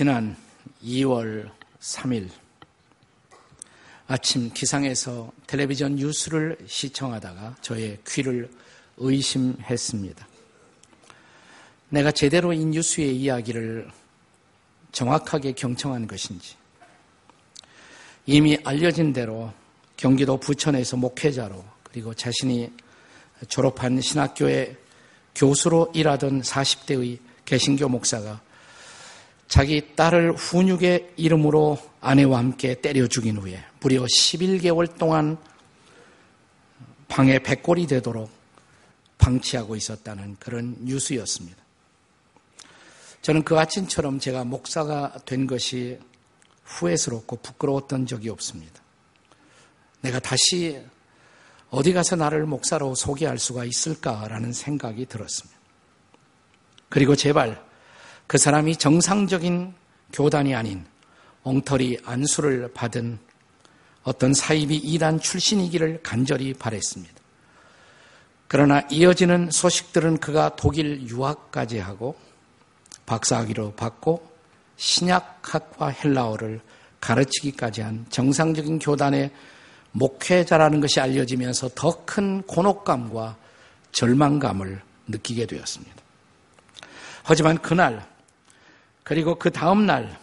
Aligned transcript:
지난 0.00 0.34
2월 0.82 1.50
3일 1.78 2.30
아침 4.06 4.50
기상에서 4.50 5.30
텔레비전 5.46 5.96
뉴스를 5.96 6.56
시청하다가 6.66 7.56
저의 7.60 7.98
귀를 8.08 8.50
의심했습니다. 8.96 10.26
내가 11.90 12.12
제대로 12.12 12.54
이 12.54 12.64
뉴스의 12.64 13.14
이야기를 13.14 13.90
정확하게 14.92 15.52
경청한 15.52 16.06
것인지 16.06 16.56
이미 18.24 18.56
알려진 18.64 19.12
대로 19.12 19.52
경기도 19.98 20.40
부천에서 20.40 20.96
목회자로 20.96 21.62
그리고 21.82 22.14
자신이 22.14 22.72
졸업한 23.48 24.00
신학교의 24.00 24.78
교수로 25.34 25.92
일하던 25.94 26.40
40대의 26.40 27.18
개신교 27.44 27.90
목사가 27.90 28.40
자기 29.50 29.96
딸을 29.96 30.34
훈육의 30.34 31.14
이름으로 31.16 31.76
아내와 32.00 32.38
함께 32.38 32.80
때려 32.80 33.08
죽인 33.08 33.36
후에 33.36 33.60
무려 33.80 34.04
11개월 34.04 34.96
동안 34.96 35.36
방에 37.08 37.40
백골이 37.40 37.88
되도록 37.88 38.30
방치하고 39.18 39.74
있었다는 39.74 40.36
그런 40.38 40.76
뉴스였습니다. 40.82 41.58
저는 43.22 43.42
그 43.42 43.58
아침처럼 43.58 44.20
제가 44.20 44.44
목사가 44.44 45.12
된 45.26 45.48
것이 45.48 45.98
후회스럽고 46.62 47.38
부끄러웠던 47.38 48.06
적이 48.06 48.28
없습니다. 48.28 48.80
내가 50.00 50.20
다시 50.20 50.80
어디 51.70 51.92
가서 51.92 52.14
나를 52.14 52.46
목사로 52.46 52.94
소개할 52.94 53.40
수가 53.40 53.64
있을까라는 53.64 54.52
생각이 54.52 55.06
들었습니다. 55.06 55.58
그리고 56.88 57.16
제발 57.16 57.69
그 58.30 58.38
사람이 58.38 58.76
정상적인 58.76 59.74
교단이 60.12 60.54
아닌 60.54 60.84
엉터리 61.42 61.98
안수를 62.04 62.70
받은 62.72 63.18
어떤 64.04 64.34
사이비 64.34 64.76
이단 64.76 65.18
출신이기를 65.18 66.04
간절히 66.04 66.54
바랬습니다. 66.54 67.12
그러나 68.46 68.82
이어지는 68.88 69.50
소식들은 69.50 70.18
그가 70.18 70.54
독일 70.54 71.08
유학까지 71.08 71.80
하고 71.80 72.14
박사학위로 73.04 73.72
받고 73.72 74.24
신약학과 74.76 75.88
헬라어를 75.88 76.60
가르치기까지 77.00 77.80
한 77.80 78.06
정상적인 78.10 78.78
교단의 78.78 79.32
목회자라는 79.90 80.80
것이 80.80 81.00
알려지면서 81.00 81.70
더 81.74 82.04
큰 82.06 82.42
곤혹감과 82.42 83.36
절망감을 83.90 84.80
느끼게 85.08 85.46
되었습니다. 85.46 85.96
하지만 87.24 87.58
그날 87.58 88.08
그리고 89.10 89.34
그 89.34 89.50
다음 89.50 89.86
날, 89.86 90.20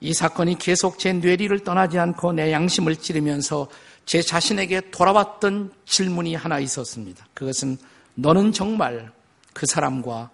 이 0.00 0.12
사건이 0.12 0.58
계속 0.58 0.98
제 0.98 1.12
뇌리를 1.12 1.56
떠나지 1.60 1.96
않고 1.96 2.32
내 2.32 2.50
양심을 2.50 2.96
찌르면서 2.96 3.68
제 4.04 4.20
자신에게 4.20 4.90
돌아왔던 4.90 5.72
질문이 5.86 6.34
하나 6.34 6.58
있었습니다. 6.58 7.24
그것은 7.34 7.78
너는 8.16 8.50
정말 8.50 9.12
그 9.52 9.64
사람과 9.66 10.28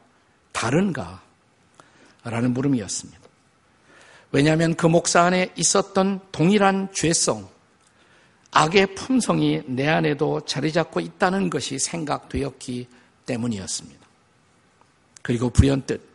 다른가? 0.53 1.20
라는 2.25 2.55
물음이었습니다. 2.55 3.20
왜냐하면 4.33 4.75
그 4.75 4.87
목사 4.87 5.25
안에 5.25 5.53
있었던 5.55 6.20
동일한 6.33 6.89
죄성, 6.95 7.47
악의 8.53 8.95
품성이 8.95 9.61
내 9.67 9.87
안에도 9.87 10.41
자리 10.47 10.73
잡고 10.73 11.01
있다는 11.01 11.51
것이 11.51 11.79
생각되었기 11.79 12.89
때문이었습니다. 13.27 14.07
그리고 15.20 15.51
불현듯 15.51 16.08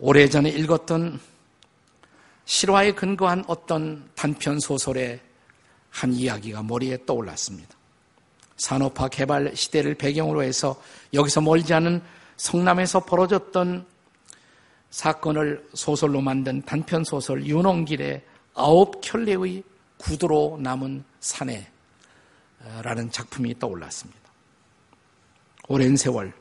오래전에 0.00 0.50
읽었던 0.50 1.18
실화에 2.44 2.92
근거한 2.92 3.44
어떤 3.48 4.08
단편 4.14 4.60
소설의 4.60 5.20
한 5.90 6.12
이야기가 6.12 6.62
머리에 6.62 6.98
떠올랐습니다. 7.04 7.76
산업화 8.56 9.08
개발 9.08 9.54
시대를 9.54 9.94
배경으로 9.94 10.42
해서 10.42 10.80
여기서 11.14 11.40
멀지 11.40 11.74
않은 11.74 12.02
성남에서 12.36 13.04
벌어졌던 13.04 13.86
사건을 14.90 15.68
소설로 15.74 16.20
만든 16.20 16.62
단편 16.62 17.04
소설 17.04 17.44
윤홍길의 17.44 18.22
아홉 18.54 19.00
켤레의 19.00 19.62
구두로 19.98 20.58
남은 20.60 21.04
산에라는 21.20 23.10
작품이 23.10 23.58
떠올랐습니다. 23.58 24.20
오랜 25.68 25.96
세월 25.96 26.32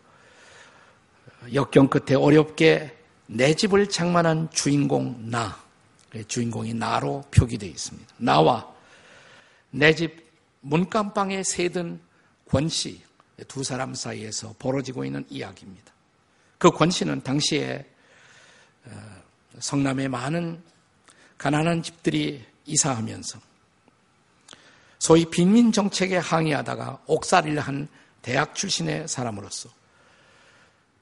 역경 1.53 1.87
끝에 1.87 2.15
어렵게 2.15 2.96
내 3.27 3.53
집을 3.53 3.89
장만한 3.89 4.49
주인공 4.51 5.29
나, 5.29 5.57
주인공이 6.27 6.73
나로 6.73 7.23
표기되어 7.31 7.69
있습니다. 7.69 8.15
나와 8.17 8.67
내 9.69 9.93
집 9.93 10.27
문간방에 10.61 11.43
새든 11.43 11.99
권씨 12.49 13.01
두 13.47 13.63
사람 13.63 13.93
사이에서 13.93 14.55
벌어지고 14.59 15.05
있는 15.05 15.25
이야기입니다. 15.29 15.93
그 16.57 16.71
권씨는 16.71 17.21
당시에 17.21 17.85
어, 18.85 19.21
성남에 19.59 20.07
많은 20.07 20.61
가난한 21.38 21.83
집들이 21.83 22.44
이사하면서 22.65 23.39
소위 24.99 25.25
빈민 25.25 25.71
정책에 25.71 26.17
항의하다가 26.17 27.03
옥살이를 27.05 27.59
한 27.59 27.88
대학 28.21 28.55
출신의 28.55 29.07
사람으로서 29.07 29.69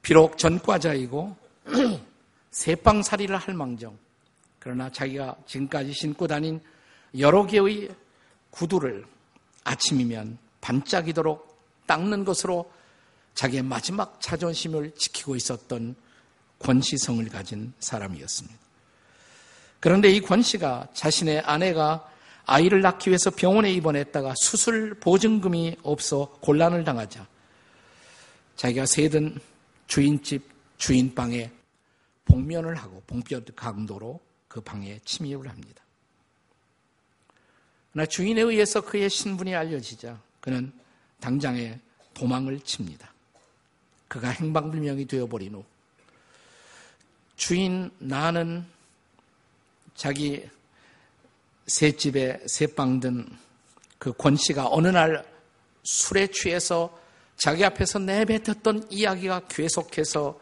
비록 0.02 0.36
전과자이고 0.36 1.36
세방살이를 2.56 3.36
할 3.36 3.54
망정. 3.54 3.98
그러나 4.58 4.90
자기가 4.90 5.36
지금까지 5.46 5.92
신고 5.92 6.26
다닌 6.26 6.58
여러 7.18 7.46
개의 7.46 7.90
구두를 8.50 9.04
아침이면 9.62 10.38
반짝이도록 10.62 11.54
닦는 11.86 12.24
것으로 12.24 12.72
자기의 13.34 13.62
마지막 13.62 14.18
자존심을 14.22 14.94
지키고 14.96 15.36
있었던 15.36 15.94
권시성을 16.58 17.28
가진 17.28 17.74
사람이었습니다. 17.78 18.58
그런데 19.78 20.08
이 20.08 20.22
권씨가 20.22 20.88
자신의 20.94 21.40
아내가 21.40 22.10
아이를 22.46 22.80
낳기 22.80 23.10
위해서 23.10 23.30
병원에 23.30 23.70
입원했다가 23.72 24.32
수술 24.38 24.94
보증금이 24.94 25.76
없어 25.82 26.38
곤란을 26.40 26.84
당하자 26.84 27.26
자기가 28.56 28.86
세든 28.86 29.38
주인집 29.88 30.48
주인방에 30.78 31.50
복면을 32.26 32.74
하고 32.76 33.02
봉변 33.06 33.44
강도로 33.56 34.20
그 34.48 34.60
방에 34.60 35.00
침입을 35.04 35.48
합니다. 35.48 35.82
그러나 37.92 38.06
주인에 38.06 38.42
의해서 38.42 38.82
그의 38.82 39.08
신분이 39.08 39.54
알려지자 39.54 40.20
그는 40.40 40.72
당장에 41.20 41.80
도망을 42.12 42.60
칩니다. 42.60 43.10
그가 44.08 44.28
행방불명이 44.28 45.06
되어버린 45.06 45.54
후 45.54 45.64
주인 47.36 47.90
나는 47.98 48.64
자기 49.94 50.46
새집에 51.66 52.44
새빵 52.46 53.00
든 53.00 53.46
그 53.98 54.12
권씨가 54.12 54.68
어느 54.70 54.88
날 54.88 55.24
술에 55.82 56.28
취해서 56.28 56.96
자기 57.36 57.64
앞에서 57.64 57.98
내뱉었던 57.98 58.86
이야기가 58.90 59.48
계속해서 59.48 60.38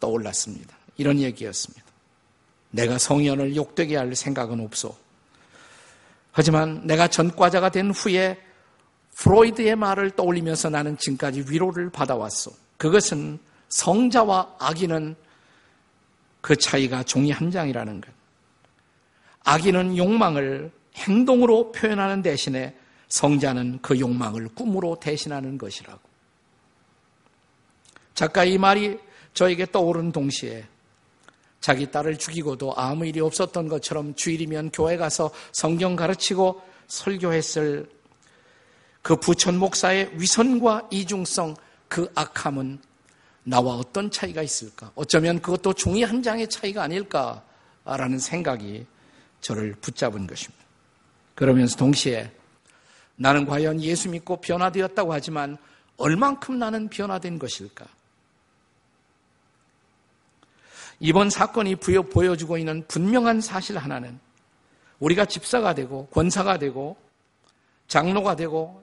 떠올랐습니다. 0.00 0.77
이런 0.98 1.18
얘기였습니다. 1.20 1.86
내가 2.70 2.98
성현을 2.98 3.56
욕되게 3.56 3.96
할 3.96 4.14
생각은 4.14 4.60
없어. 4.60 4.94
하지만 6.32 6.86
내가 6.86 7.08
전과자가 7.08 7.70
된 7.70 7.90
후에 7.90 8.38
프로이드의 9.16 9.74
말을 9.74 10.10
떠올리면서 10.10 10.68
나는 10.70 10.96
지금까지 10.98 11.46
위로를 11.48 11.90
받아왔어. 11.90 12.52
그것은 12.76 13.38
성자와 13.68 14.56
악인은 14.60 15.16
그 16.40 16.54
차이가 16.56 17.02
종이 17.02 17.32
한 17.32 17.50
장이라는 17.50 18.00
것. 18.00 18.12
악인은 19.44 19.96
욕망을 19.96 20.70
행동으로 20.94 21.72
표현하는 21.72 22.22
대신에 22.22 22.76
성자는 23.08 23.80
그 23.82 23.98
욕망을 23.98 24.48
꿈으로 24.48 24.98
대신하는 25.00 25.58
것이라고. 25.58 26.00
작가 28.14 28.44
이 28.44 28.58
말이 28.58 28.98
저에게 29.34 29.66
떠오른 29.66 30.12
동시에 30.12 30.66
자기 31.68 31.90
딸을 31.90 32.16
죽이고도 32.16 32.72
아무 32.76 33.04
일이 33.04 33.20
없었던 33.20 33.68
것처럼 33.68 34.14
주일이면 34.14 34.70
교회 34.70 34.96
가서 34.96 35.30
성경 35.52 35.96
가르치고 35.96 36.62
설교했을 36.86 37.86
그 39.02 39.16
부천 39.16 39.58
목사의 39.58 40.12
위선과 40.14 40.88
이중성, 40.90 41.54
그 41.86 42.10
악함은 42.14 42.78
나와 43.44 43.74
어떤 43.74 44.10
차이가 44.10 44.42
있을까? 44.42 44.92
어쩌면 44.94 45.42
그것도 45.42 45.74
종이 45.74 46.02
한 46.04 46.22
장의 46.22 46.48
차이가 46.48 46.84
아닐까라는 46.84 48.18
생각이 48.18 48.86
저를 49.42 49.74
붙잡은 49.82 50.26
것입니다. 50.26 50.64
그러면서 51.34 51.76
동시에 51.76 52.32
나는 53.16 53.44
과연 53.44 53.82
예수 53.82 54.08
믿고 54.08 54.40
변화되었다고 54.40 55.12
하지만 55.12 55.58
얼만큼 55.98 56.58
나는 56.58 56.88
변화된 56.88 57.38
것일까? 57.38 57.84
이번 61.00 61.30
사건이 61.30 61.76
부여 61.76 62.02
보여주고 62.02 62.58
있는 62.58 62.84
분명한 62.88 63.40
사실 63.40 63.78
하나는 63.78 64.18
우리가 64.98 65.26
집사가 65.26 65.74
되고 65.74 66.06
권사가 66.06 66.58
되고 66.58 66.96
장로가 67.86 68.36
되고 68.36 68.82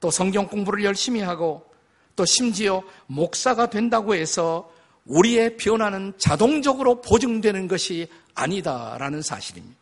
또 0.00 0.10
성경 0.10 0.46
공부를 0.46 0.84
열심히 0.84 1.20
하고 1.20 1.70
또 2.16 2.24
심지어 2.24 2.82
목사가 3.06 3.68
된다고 3.68 4.14
해서 4.14 4.72
우리의 5.04 5.56
변화는 5.56 6.14
자동적으로 6.18 7.00
보증되는 7.00 7.68
것이 7.68 8.08
아니다라는 8.34 9.22
사실입니다. 9.22 9.76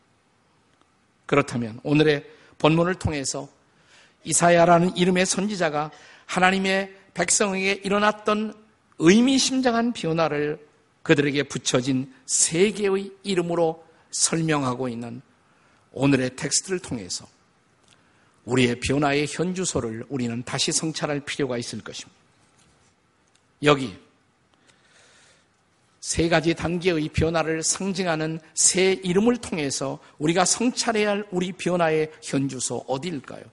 그렇다면 1.26 1.80
오늘의 1.84 2.24
본문을 2.58 2.96
통해서 2.96 3.48
이사야라는 4.24 4.96
이름의 4.96 5.26
선지자가 5.26 5.90
하나님의 6.26 6.94
백성에게 7.14 7.82
일어났던 7.84 8.54
의미심장한 8.98 9.92
변화를 9.92 10.67
그들에게 11.08 11.44
붙여진 11.44 12.12
세 12.26 12.70
개의 12.70 13.10
이름으로 13.22 13.82
설명하고 14.10 14.90
있는 14.90 15.22
오늘의 15.92 16.36
텍스트를 16.36 16.80
통해서 16.80 17.26
우리의 18.44 18.78
변화의 18.80 19.26
현주소를 19.26 20.04
우리는 20.10 20.42
다시 20.42 20.70
성찰할 20.70 21.20
필요가 21.20 21.56
있을 21.56 21.80
것입니다. 21.80 22.14
여기 23.62 23.96
세 26.00 26.28
가지 26.28 26.52
단계의 26.52 27.08
변화를 27.08 27.62
상징하는 27.62 28.38
새 28.52 28.92
이름을 29.02 29.38
통해서 29.38 29.98
우리가 30.18 30.44
성찰해야 30.44 31.08
할 31.08 31.26
우리 31.30 31.52
변화의 31.52 32.12
현주소 32.22 32.84
어디일까요? 32.86 33.44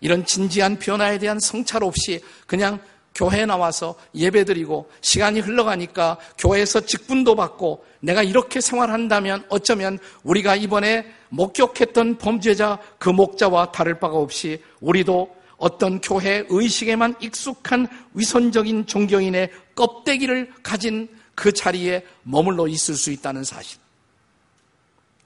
이런 0.00 0.24
진지한 0.24 0.78
변화에 0.78 1.18
대한 1.18 1.38
성찰 1.38 1.84
없이 1.84 2.24
그냥 2.46 2.80
교회에 3.14 3.46
나와서 3.46 3.94
예배드리고 4.14 4.90
시간이 5.00 5.40
흘러가니까 5.40 6.18
교회에서 6.38 6.80
직분도 6.80 7.34
받고 7.36 7.84
내가 8.00 8.22
이렇게 8.22 8.60
생활한다면 8.60 9.44
어쩌면 9.48 9.98
우리가 10.22 10.56
이번에 10.56 11.06
목격했던 11.28 12.18
범죄자 12.18 12.78
그 12.98 13.08
목자와 13.08 13.72
다를 13.72 13.98
바가 13.98 14.16
없이 14.16 14.62
우리도 14.80 15.42
어떤 15.58 16.00
교회 16.00 16.44
의식에만 16.48 17.16
익숙한 17.20 17.86
위선적인 18.14 18.86
종교인의 18.86 19.50
껍데기를 19.74 20.50
가진 20.62 21.08
그 21.34 21.52
자리에 21.52 22.04
머물러 22.24 22.66
있을 22.66 22.94
수 22.94 23.12
있다는 23.12 23.44
사실. 23.44 23.78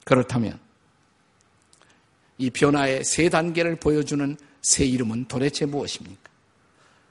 그렇다면 0.05 0.59
이 2.39 2.51
변화의 2.51 3.03
세 3.05 3.29
단계를 3.29 3.77
보여주는 3.77 4.37
새 4.61 4.85
이름은 4.85 5.27
도대체 5.27 5.65
무엇입니까? 5.65 6.26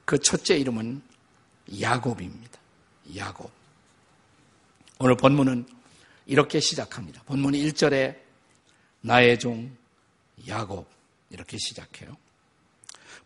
그 0.06 0.18
첫째 0.20 0.56
이름은 0.56 1.02
야곱입니다. 1.80 2.58
야곱. 3.16 3.50
오늘 5.00 5.16
본문은 5.16 5.66
이렇게 6.26 6.60
시작합니다. 6.60 7.22
본문 7.24 7.52
1절에 7.52 8.16
나의 9.00 9.38
종 9.38 9.76
야곱 10.48 10.88
이렇게 11.30 11.58
시작해요. 11.58 12.16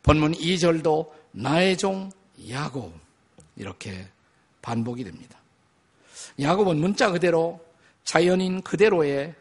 본문 0.03 0.33
2절도 0.33 1.13
나의 1.33 1.77
종 1.77 2.11
야곱 2.49 2.99
이렇게 3.57 4.09
반복이 4.63 5.05
됩니다. 5.05 5.39
야곱은 6.41 6.79
문자 6.79 7.11
그대로 7.11 7.63
자연인 8.05 8.63
그대로의 8.63 9.35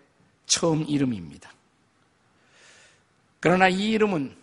처음 0.46 0.84
이름입니다. 0.86 1.54
그러나 3.40 3.70
이 3.70 3.92
이름은 3.92 4.39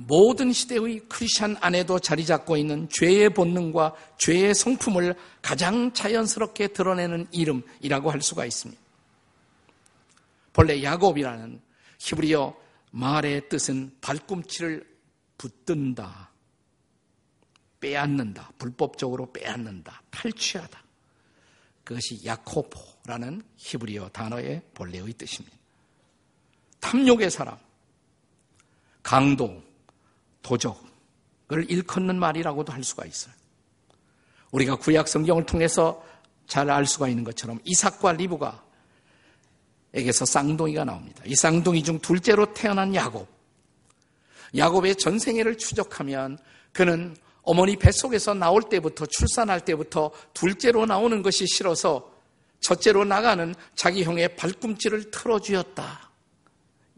모든 0.00 0.52
시대의 0.52 1.00
크리스천 1.08 1.56
안에도 1.60 1.98
자리 1.98 2.24
잡고 2.24 2.56
있는 2.56 2.88
죄의 2.88 3.30
본능과 3.30 3.96
죄의 4.18 4.54
성품을 4.54 5.16
가장 5.42 5.92
자연스럽게 5.92 6.68
드러내는 6.68 7.26
이름이라고 7.32 8.12
할 8.12 8.22
수가 8.22 8.46
있습니다. 8.46 8.80
본래 10.52 10.80
야곱이라는 10.84 11.60
히브리어 11.98 12.56
말의 12.92 13.48
뜻은 13.48 13.96
발꿈치를 14.00 14.86
붙든다, 15.36 16.30
빼앗는다, 17.80 18.52
불법적으로 18.56 19.32
빼앗는다, 19.32 20.00
탈취하다. 20.10 20.80
그것이 21.82 22.24
야코포라는 22.24 23.42
히브리어 23.56 24.10
단어의 24.10 24.62
본래의 24.74 25.12
뜻입니다. 25.14 25.56
탐욕의 26.78 27.32
사람, 27.32 27.58
강도, 29.02 29.67
도적을 30.48 31.70
일컫는 31.70 32.18
말이라고도 32.18 32.72
할 32.72 32.82
수가 32.82 33.04
있어요. 33.04 33.34
우리가 34.50 34.76
구약 34.76 35.08
성경을 35.08 35.44
통해서 35.44 36.02
잘 36.46 36.70
알 36.70 36.86
수가 36.86 37.08
있는 37.08 37.24
것처럼 37.24 37.60
이삭과 37.64 38.12
리브가 38.12 38.64
에게서 39.92 40.24
쌍둥이가 40.24 40.84
나옵니다. 40.84 41.22
이 41.26 41.34
쌍둥이 41.34 41.82
중 41.82 41.98
둘째로 41.98 42.54
태어난 42.54 42.94
야곱. 42.94 43.28
야곱의 44.56 44.96
전생애를 44.96 45.58
추적하면 45.58 46.38
그는 46.72 47.16
어머니 47.42 47.76
뱃속에서 47.76 48.32
나올 48.34 48.62
때부터 48.62 49.04
출산할 49.06 49.60
때부터 49.64 50.10
둘째로 50.32 50.86
나오는 50.86 51.22
것이 51.22 51.46
싫어서 51.46 52.10
첫째로 52.60 53.04
나가는 53.04 53.54
자기 53.74 54.04
형의 54.04 54.36
발꿈치를 54.36 55.10
틀어주었다. 55.10 56.10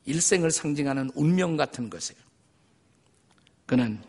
일생을 0.04 0.50
상징하는 0.50 1.10
운명 1.14 1.56
같은 1.56 1.90
것이에요. 1.90 2.29
그는 3.70 4.02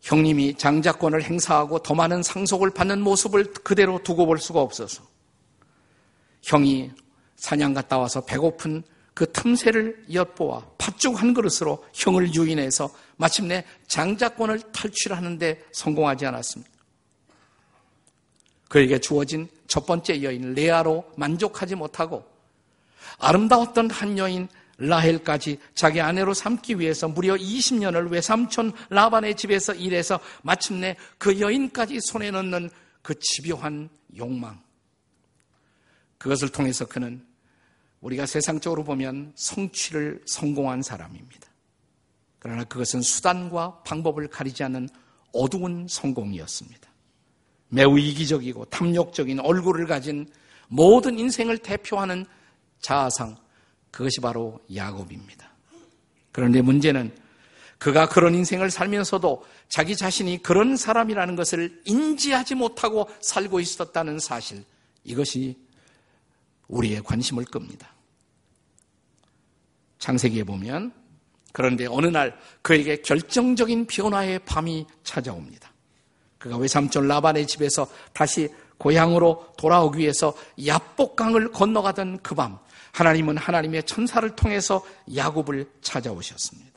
형님이 0.00 0.54
장자권을 0.54 1.22
행사하고 1.22 1.80
더 1.80 1.94
많은 1.94 2.22
상속을 2.22 2.70
받는 2.70 3.02
모습을 3.02 3.52
그대로 3.52 4.02
두고 4.02 4.24
볼 4.24 4.38
수가 4.38 4.62
없어서 4.62 5.02
형이 6.40 6.92
사냥 7.36 7.74
갔다 7.74 7.98
와서 7.98 8.24
배고픈 8.24 8.84
그 9.12 9.30
틈새를 9.30 10.06
엿보아 10.14 10.64
팥죽 10.78 11.20
한 11.20 11.34
그릇으로 11.34 11.84
형을 11.92 12.34
유인해서 12.34 12.88
마침내 13.16 13.66
장자권을 13.86 14.72
탈취하는데 14.72 15.66
성공하지 15.72 16.24
않았습니다. 16.24 16.72
그에게 18.70 18.98
주어진 18.98 19.46
첫 19.66 19.84
번째 19.84 20.22
여인 20.22 20.54
레아로 20.54 21.04
만족하지 21.18 21.74
못하고 21.74 22.24
아름다웠던 23.18 23.90
한 23.90 24.16
여인 24.16 24.48
라헬까지 24.78 25.58
자기 25.74 26.00
아내로 26.00 26.34
삼기 26.34 26.78
위해서 26.78 27.08
무려 27.08 27.34
20년을 27.34 28.10
외삼촌 28.10 28.72
라반의 28.90 29.36
집에서 29.36 29.74
일해서 29.74 30.18
마침내 30.42 30.96
그 31.18 31.40
여인까지 31.40 32.00
손에 32.00 32.30
넣는 32.30 32.70
그 33.02 33.14
집요한 33.20 33.88
욕망. 34.16 34.60
그것을 36.18 36.48
통해서 36.48 36.86
그는 36.86 37.24
우리가 38.00 38.26
세상적으로 38.26 38.84
보면 38.84 39.32
성취를 39.36 40.22
성공한 40.26 40.82
사람입니다. 40.82 41.48
그러나 42.38 42.64
그것은 42.64 43.00
수단과 43.00 43.82
방법을 43.84 44.28
가리지 44.28 44.62
않는 44.64 44.88
어두운 45.32 45.86
성공이었습니다. 45.88 46.90
매우 47.68 47.98
이기적이고 47.98 48.66
탐욕적인 48.66 49.40
얼굴을 49.40 49.86
가진 49.86 50.28
모든 50.68 51.18
인생을 51.18 51.58
대표하는 51.58 52.26
자아상, 52.80 53.36
그것이 53.94 54.20
바로 54.20 54.58
야곱입니다. 54.74 55.48
그런데 56.32 56.60
문제는 56.62 57.14
그가 57.78 58.08
그런 58.08 58.34
인생을 58.34 58.72
살면서도 58.72 59.44
자기 59.68 59.96
자신이 59.96 60.42
그런 60.42 60.76
사람이라는 60.76 61.36
것을 61.36 61.80
인지하지 61.84 62.56
못하고 62.56 63.08
살고 63.20 63.60
있었다는 63.60 64.18
사실, 64.18 64.64
이것이 65.04 65.56
우리의 66.66 67.04
관심을 67.04 67.44
끕니다. 67.44 67.88
창세기에 70.00 70.42
보면 70.42 70.92
그런데 71.52 71.86
어느 71.86 72.08
날 72.08 72.36
그에게 72.62 72.96
결정적인 72.96 73.86
변화의 73.86 74.40
밤이 74.40 74.86
찾아옵니다. 75.04 75.72
그가 76.38 76.56
외삼촌 76.56 77.06
라반의 77.06 77.46
집에서 77.46 77.86
다시 78.12 78.48
고향으로 78.78 79.54
돌아오기 79.56 80.00
위해서 80.00 80.34
야복강을 80.66 81.52
건너가던 81.52 82.22
그 82.22 82.34
밤, 82.34 82.58
하나님은 82.94 83.36
하나님의 83.36 83.82
천사를 83.82 84.28
통해서 84.36 84.84
야곱을 85.14 85.68
찾아오셨습니다. 85.82 86.72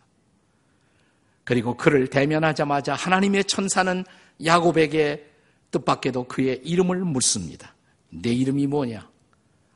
그리고 1.44 1.78
그를 1.78 2.08
대면하자마자 2.08 2.96
하나님의 2.96 3.46
천사는 3.46 4.04
야곱에게 4.44 5.30
뜻밖에도 5.70 6.24
그의 6.24 6.60
이름을 6.64 7.02
묻습니다. 7.02 7.76
내 8.10 8.32
이름이 8.32 8.66
뭐냐? 8.66 9.08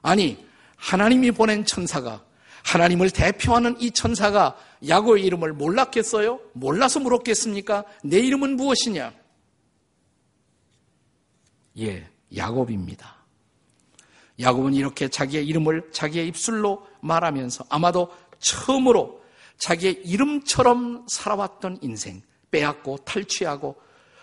아니, 0.01 0.43
하나님이 0.77 1.29
보낸 1.31 1.63
천사가 1.63 2.25
하나님을 2.63 3.11
대표하는 3.11 3.79
이 3.79 3.91
천사가 3.91 4.57
야곱의 4.87 5.23
이름을 5.23 5.53
몰랐겠어요? 5.53 6.39
몰라서 6.53 6.99
물었겠습니까? 6.99 7.85
내 8.03 8.17
이름은 8.17 8.55
무엇이냐? 8.55 9.13
예, 11.77 12.09
야곱입니다. 12.35 13.20
야곱은 14.39 14.73
이렇게 14.73 15.07
자기의 15.07 15.45
이름을 15.47 15.91
자기의 15.91 16.27
입술로 16.27 16.85
말하면서 17.01 17.65
아마도 17.69 18.11
처음으로 18.39 19.21
자기의 19.57 20.01
이름처럼 20.05 21.05
살아왔던 21.07 21.79
인생, 21.81 22.21
빼앗고 22.49 22.97
탈취하고 22.97 23.75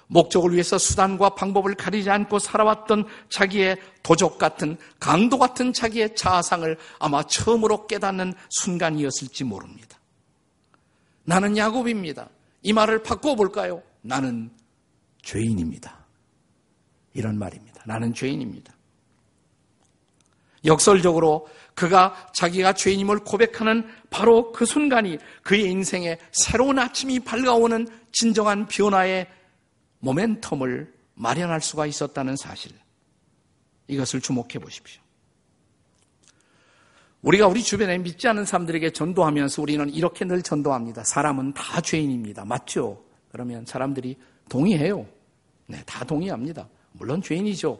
목적을 0.09 0.53
위해서 0.53 0.79
수단과 0.79 1.31
방법을 1.31 1.75
가리지 1.75 2.11
않고 2.11 2.39
살아왔던 2.39 3.07
자기의 3.29 3.77
도적 4.03 4.39
같은 4.39 4.77
강도 4.99 5.39
같은 5.39 5.73
자기의 5.73 6.17
자아상을 6.17 6.77
아마 6.99 7.23
처음으로 7.23 7.87
깨닫는 7.87 8.35
순간이었을지 8.49 9.45
모릅니다. 9.45 9.99
나는 11.25 11.57
야곱입니다. 11.57 12.31
이 12.63 12.73
말을 12.73 13.03
바꿔볼까요? 13.03 13.83
나는 14.01 14.51
죄인입니다. 15.23 16.07
이런 17.13 17.39
말입니다. 17.39 17.83
나는 17.87 18.15
죄인입니다. 18.15 18.73
역설적으로 20.65 21.49
그가 21.75 22.31
자기가 22.35 22.73
죄인임을 22.73 23.21
고백하는 23.21 23.89
바로 24.11 24.53
그 24.53 24.67
순간이 24.67 25.19
그의 25.43 25.71
인생에 25.71 26.19
새로운 26.33 26.79
아침이 26.79 27.21
밝아오는 27.21 27.87
진정한 28.13 28.67
변화의 28.67 29.29
모멘텀을 30.03 30.89
마련할 31.15 31.61
수가 31.61 31.87
있었다는 31.87 32.37
사실. 32.37 32.73
이것을 33.87 34.21
주목해 34.21 34.59
보십시오. 34.61 35.01
우리가 37.23 37.49
우리 37.49 37.63
주변에 37.63 37.99
믿지 37.99 38.29
않는 38.29 38.45
사람들에게 38.45 38.91
전도하면서 38.91 39.63
우리는 39.63 39.91
이렇게 39.91 40.25
늘 40.25 40.43
전도합니다. 40.43 41.05
사람은 41.05 41.53
다 41.53 41.81
죄인입니다. 41.81 42.45
맞죠? 42.45 43.05
그러면 43.31 43.67
사람들이 43.67 44.17
동의해요. 44.49 45.07
네, 45.67 45.83
다 45.85 46.05
동의합니다. 46.05 46.69
물론 46.93 47.21
죄인이죠. 47.21 47.79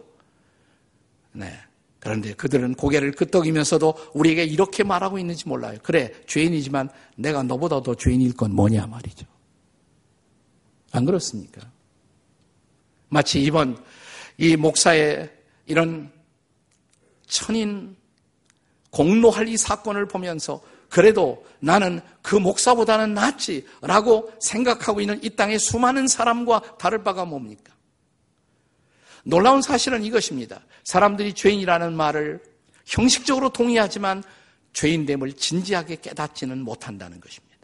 네. 1.33 1.53
그런데 2.01 2.33
그들은 2.35 2.75
고개를 2.75 3.13
끄덕이면서도 3.13 3.95
우리에게 4.15 4.45
이렇게 4.45 4.85
말하고 4.85 5.19
있는지 5.19 5.49
몰라요. 5.49 5.79
그래, 5.83 6.13
죄인이지만 6.27 6.91
내가 7.17 7.43
너보다 7.43 7.83
더 7.83 7.95
죄인일 7.95 8.37
건 8.37 8.55
뭐냐 8.55 8.87
말이죠. 8.87 9.27
안 10.93 11.05
그렇습니까? 11.05 11.61
마치 13.09 13.43
이번 13.43 13.83
이 14.37 14.57
목사의 14.57 15.31
이런 15.67 16.11
천인 17.27 17.97
공로할 18.91 19.49
이 19.49 19.57
사건을 19.57 20.07
보면서 20.07 20.63
그래도 20.89 21.45
나는 21.61 22.01
그 22.23 22.37
목사보다는 22.37 23.13
낫지라고 23.15 24.33
생각하고 24.41 25.01
있는 25.01 25.23
이 25.23 25.31
땅의 25.31 25.59
수많은 25.59 26.09
사람과 26.09 26.79
다를 26.79 27.03
바가 27.03 27.25
뭡니까? 27.25 27.75
놀라운 29.29 29.61
사실은 29.61 30.03
이것입니다. 30.05 30.63
사람들이 30.85 31.35
죄인이라는 31.35 31.95
말을 31.95 32.43
형식적으로 32.87 33.51
동의하지만 33.51 34.23
죄인됨을 34.73 35.35
진지하게 35.35 35.97
깨닫지는 35.97 36.63
못한다는 36.63 37.21
것입니다. 37.21 37.59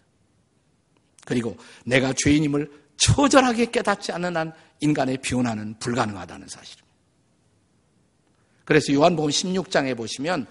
그리고 1.24 1.56
내가 1.86 2.12
죄인임을 2.12 2.70
처절하게 2.98 3.70
깨닫지 3.70 4.12
않는 4.12 4.36
한 4.36 4.52
인간의 4.80 5.18
변화는 5.22 5.78
불가능하다는 5.78 6.48
사실입니다. 6.48 6.84
그래서 8.66 8.92
요한복음 8.92 9.30
16장에 9.30 9.96
보시면 9.96 10.46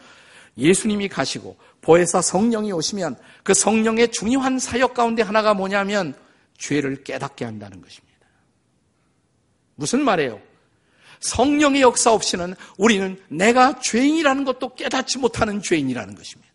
예수님이 0.58 1.10
가시고 1.10 1.58
보혜사 1.82 2.24
성령이 2.24 2.72
오시면 2.72 3.18
그 3.44 3.54
성령의 3.54 4.12
중요한 4.12 4.58
사역 4.58 4.96
가운데 4.96 5.22
하나가 5.22 5.54
뭐냐면 5.54 6.16
죄를 6.58 7.04
깨닫게 7.04 7.46
한다는 7.46 7.82
것입니다. 7.82 8.18
무슨 9.76 10.04
말이에요? 10.04 10.53
성령의 11.24 11.82
역사 11.82 12.12
없이는 12.12 12.56
우리는 12.78 13.20
내가 13.30 13.80
죄인이라는 13.80 14.44
것도 14.46 14.76
깨닫지 14.76 15.18
못하는 15.18 15.62
죄인이라는 15.62 16.16
것입니다. 16.16 16.54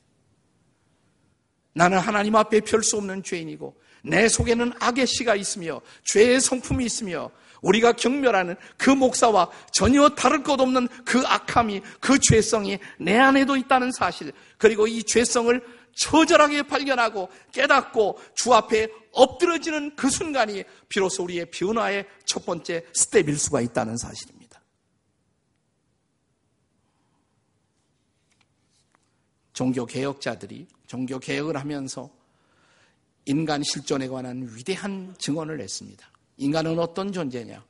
나는 1.75 1.99
하나님 1.99 2.35
앞에 2.37 2.61
별 2.61 2.83
수 2.83 2.97
없는 2.97 3.23
죄인이고 3.23 3.75
내 4.05 4.29
속에는 4.29 4.73
악의 4.79 5.07
씨가 5.07 5.35
있으며 5.37 5.81
죄의 6.05 6.41
성품이 6.41 6.85
있으며 6.85 7.31
우리가 7.63 7.93
경멸하는 7.93 8.57
그 8.77 8.91
목사와 8.91 9.51
전혀 9.73 10.09
다를 10.11 10.43
것 10.43 10.61
없는 10.61 10.89
그 11.05 11.23
악함이 11.27 11.83
그 12.01 12.19
죄성이 12.19 12.79
내 12.99 13.17
안에도 13.19 13.57
있다는 13.57 13.91
사실 13.93 14.33
그리고 14.59 14.87
이 14.87 15.03
죄성을 15.03 15.61
처절하게 15.97 16.63
발견하고 16.63 17.29
깨닫고 17.53 18.19
주 18.37 18.55
앞에 18.55 18.89
엎드려지는 19.13 19.97
그 19.97 20.09
순간이 20.09 20.63
비로소 20.89 21.25
우리의 21.25 21.47
변화의 21.51 22.07
첫 22.25 22.47
번째 22.47 22.85
스텝일 22.93 23.37
수가 23.37 23.61
있다는 23.61 23.97
사실입니다. 23.97 24.38
종교 29.59 29.85
개혁자들이 29.87 30.69
종교 30.87 31.19
개혁을 31.19 31.57
하면서 31.57 32.09
인간 33.25 33.61
실존에 33.65 34.07
관한 34.07 34.49
위대한 34.55 35.13
증언을 35.19 35.61
했습니다. 35.61 36.09
인간은 36.37 36.79
어떤 36.79 37.11
존재냐? 37.11 37.67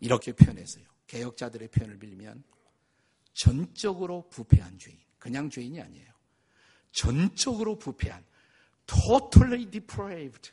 이렇게 0.00 0.32
표현했어요. 0.32 0.82
개혁자들의 1.08 1.68
표현을 1.68 1.98
빌리면 1.98 2.42
전적으로 3.34 4.26
부패한 4.30 4.78
죄인. 4.78 4.96
그냥 5.18 5.50
죄인이 5.50 5.78
아니에요. 5.78 6.10
전적으로 6.92 7.78
부패한 7.78 8.24
totally 8.86 9.70
depraved. 9.70 10.52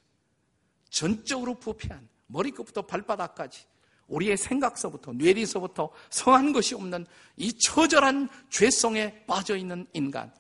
전적으로 0.89 1.57
부패한 1.57 2.09
머리끝부터 2.27 2.81
발바닥까지 2.81 3.63
우리의 4.10 4.38
생각서부터 4.38 5.13
뇌리서부터 5.13 5.89
성한 6.10 6.51
것이 6.51 6.75
없는 6.75 7.06
이 7.38 7.54
처절한 7.54 8.30
죄성에 8.50 9.25
빠져 9.25 9.56
있는 9.56 9.88
인간. 9.94 10.32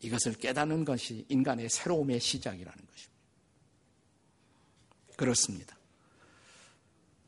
이것을 0.00 0.34
깨닫는 0.34 0.84
것이 0.84 1.24
인간의 1.28 1.68
새로움의 1.68 2.20
시작이라는 2.20 2.86
것입니다. 2.86 3.16
그렇습니다. 5.16 5.76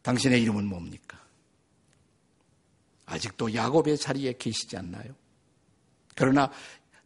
당신의 0.03 0.43
이름은 0.43 0.67
뭡니까? 0.67 1.19
아직도 3.07 3.55
야곱의 3.55 3.97
자리에 3.97 4.35
계시지 4.35 4.77
않나요? 4.77 5.15
그러나 6.15 6.51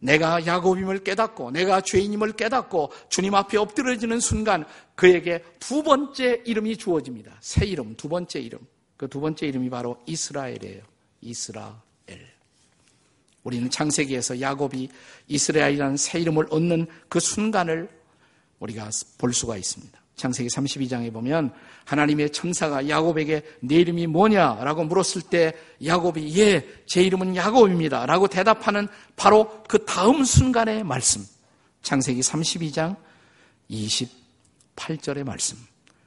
내가 0.03 0.45
야곱임을 0.45 1.05
깨닫고 1.05 1.53
내가 1.53 1.81
죄인임을 1.81 2.33
깨닫고 2.33 2.93
주님 3.09 3.35
앞에 3.35 3.57
엎드려지는 3.57 4.19
순간 4.21 4.65
그에게 4.97 5.45
두 5.61 5.83
번째 5.83 6.43
이름이 6.45 6.77
주어집니다. 6.77 7.37
새 7.41 7.65
이름, 7.65 7.95
두 7.97 8.09
번째 8.09 8.41
이름. 8.41 8.59
그 8.97 9.09
두 9.09 9.21
번째 9.21 9.47
이름이 9.47 9.71
바로 9.71 9.97
이스라엘이에요. 10.07 10.83
이스라엘. 11.23 11.73
우리는 13.45 13.69
창세기에서 13.71 14.41
야곱이 14.41 14.89
이스라엘이라는 15.29 15.97
새 15.97 16.21
이름을 16.21 16.47
얻는 16.51 16.87
그 17.09 17.19
순간을 17.19 17.89
우리가 18.61 18.91
볼 19.19 19.33
수가 19.33 19.57
있습니다. 19.57 20.02
창세기 20.17 20.49
32장에 20.49 21.13
보면 21.13 21.53
하나님의 21.85 22.31
천사가 22.31 22.89
야곱에게 22.89 23.43
내 23.61 23.77
이름이 23.77 24.07
뭐냐라고 24.07 24.85
물었을 24.85 25.23
때 25.23 25.55
야곱이 25.85 26.39
예, 26.39 26.67
제 26.87 27.03
이름은 27.03 27.35
야곱입니다. 27.35 28.07
라고 28.07 28.29
대답하는 28.29 28.89
바로 29.17 29.63
그 29.69 29.85
다음 29.85 30.25
순간의 30.25 30.85
말씀. 30.85 31.25
창세기 31.83 32.21
32장 32.21 32.97
28절의 33.71 35.25
말씀. 35.25 35.59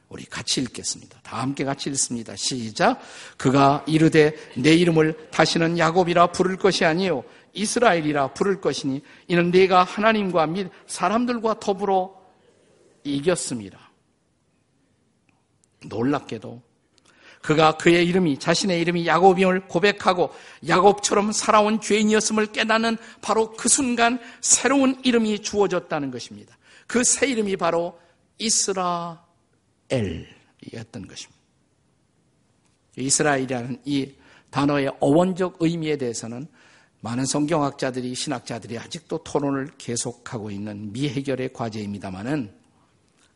우리 0.08 0.24
같이 0.26 0.62
읽겠습니다. 0.62 1.20
다 1.24 1.42
함께 1.42 1.66
같이 1.66 1.90
읽습니다. 1.90 2.36
시작. 2.36 3.00
그가 3.38 3.84
이르되 3.88 4.34
내 4.56 4.74
이름을 4.74 5.30
다시는 5.32 5.78
야곱이라 5.78 6.28
부를 6.28 6.58
것이 6.58 6.86
아니요 6.86 7.24
이스라엘이라 7.54 8.34
부를 8.34 8.62
것이니 8.62 9.02
이는 9.28 9.52
내가 9.52 9.84
하나님과 9.84 10.46
및 10.48 10.70
사람들과 10.88 11.60
더불어 11.60 12.14
이겼습니다. 13.04 13.85
놀랍게도 15.88 16.62
그가 17.42 17.78
그의 17.78 18.08
이름이 18.08 18.40
자신의 18.40 18.82
이름이 18.82 19.06
야곱임을 19.06 19.68
고백하고 19.68 20.34
야곱처럼 20.68 21.32
살아온 21.32 21.80
죄인이었음을 21.80 22.48
깨닫는 22.48 22.98
바로 23.22 23.52
그 23.54 23.70
순간 23.70 24.20
새로운 24.42 25.00
이름이 25.04 25.40
주어졌다는 25.40 26.10
것입니다. 26.10 26.58
그 26.88 27.04
새 27.04 27.28
이름이 27.28 27.58
바로 27.58 28.00
이스라엘이었던 28.40 29.18
것입니다. 31.08 31.36
이스라엘이라는 32.98 33.82
이 33.86 34.14
단어의 34.50 34.92
어원적 35.00 35.58
의미에 35.60 35.98
대해서는 35.98 36.48
많은 37.02 37.26
성경학자들이 37.26 38.16
신학자들이 38.16 38.80
아직도 38.80 39.24
토론을 39.24 39.70
계속하고 39.78 40.50
있는 40.50 40.92
미해결의 40.94 41.54
과제입니다만은 41.54 42.52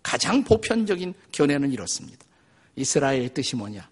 가장 0.01 0.43
보편적인 0.43 1.13
견해는 1.31 1.71
이렇습니다. 1.71 2.25
이스라엘의 2.79 3.33
뜻이 3.33 3.55
뭐냐? 3.55 3.87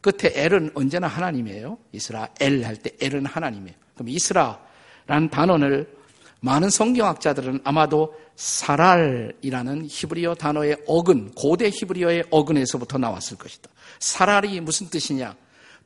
끝에 0.00 0.32
엘은 0.34 0.70
언제나 0.74 1.08
하나님이에요. 1.08 1.78
이스라엘 1.92 2.64
할 2.64 2.76
때 2.76 2.92
엘은 3.00 3.26
하나님이에요. 3.26 3.76
그럼 3.94 4.08
이스라라는 4.08 5.28
단어를 5.30 5.96
많은 6.40 6.70
성경학자들은 6.70 7.62
아마도 7.64 8.14
사랄이라는 8.36 9.88
히브리어 9.90 10.36
단어의 10.36 10.84
어근, 10.86 11.32
고대 11.32 11.68
히브리어의 11.68 12.26
어근에서부터 12.30 12.98
나왔을 12.98 13.36
것이다. 13.36 13.68
사랄이 13.98 14.60
무슨 14.60 14.88
뜻이냐? 14.88 15.34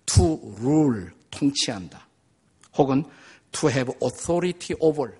to 0.04 0.54
rule, 0.58 1.06
통치한다. 1.30 2.06
혹은 2.76 3.04
to 3.52 3.70
have 3.70 3.94
authority 4.02 4.76
over, 4.78 5.14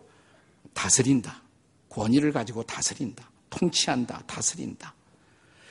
다스린다. 0.75 1.41
권위를 1.89 2.33
가지고 2.33 2.63
다스린다. 2.65 3.31
통치한다. 3.49 4.23
다스린다. 4.27 4.95